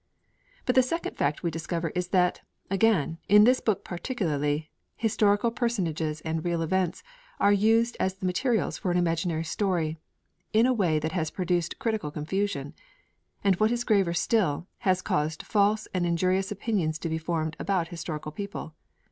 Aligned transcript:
But 0.65 0.73
the 0.73 0.81
second 0.81 1.15
fact 1.15 1.43
we 1.43 1.51
discover 1.51 1.89
is 1.89 2.07
that, 2.07 2.41
again, 2.71 3.19
in 3.29 3.43
this 3.43 3.61
book 3.61 3.83
particularly, 3.83 4.71
historical 4.95 5.51
personages 5.51 6.21
and 6.21 6.43
real 6.43 6.63
events 6.63 7.03
are 7.39 7.53
used 7.53 7.95
as 7.99 8.15
the 8.15 8.25
materials 8.25 8.79
for 8.79 8.89
an 8.89 8.97
imaginary 8.97 9.43
story, 9.43 9.99
in 10.53 10.65
a 10.65 10.73
way 10.73 10.97
that 10.97 11.11
has 11.11 11.29
produced 11.29 11.77
critical 11.77 12.09
confusion: 12.09 12.73
and 13.43 13.57
what 13.57 13.71
is 13.71 13.83
graver 13.83 14.15
still 14.15 14.65
has 14.79 15.03
caused 15.03 15.43
false 15.43 15.87
and 15.93 16.03
injurious 16.03 16.51
opinions 16.51 16.97
to 16.97 17.07
be 17.07 17.19
formed 17.19 17.55
about 17.59 17.89
historical 17.89 18.31
people. 18.31 18.73